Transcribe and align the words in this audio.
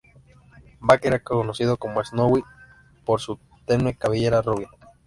Baker 0.79 1.13
era 1.13 1.23
conocido 1.23 1.77
como 1.77 2.03
Snowy 2.03 2.43
por 3.05 3.21
su 3.21 3.37
tenue 3.67 3.93
cabellera 3.93 4.41
rubia. 4.41 4.67